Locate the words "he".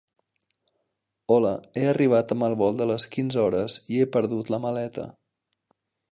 1.79-1.83, 4.05-4.11